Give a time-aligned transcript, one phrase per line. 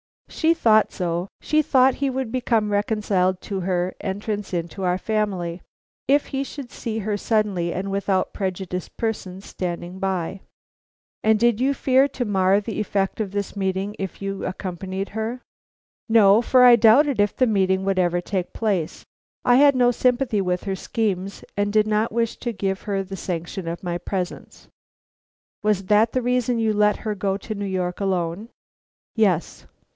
[0.27, 5.61] "She thought so; she thought he would become reconciled to her entrance into our family
[6.07, 10.41] if he should see her suddenly and without prejudiced persons standing by."
[11.21, 15.41] "And did you fear to mar the effect of this meeting if you accompanied her?"
[16.09, 19.05] "No, for I doubted if the meeting would ever take place.
[19.45, 23.17] I had no sympathy with her schemes, and did not wish to give her the
[23.17, 24.67] sanction of my presence."
[25.61, 28.49] "Was that the reason you let her go to New York alone?"
[29.15, 29.67] "Yes."